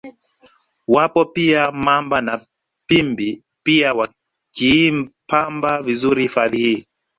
Wapo 0.87 1.25
pia 1.25 1.71
Mamba 1.71 2.21
na 2.21 2.45
Pimbi 2.87 3.43
pia 3.63 3.93
wakiipamba 3.93 5.81
vizuri 5.81 6.21
hifadhi 6.21 6.57
hii 6.57 6.85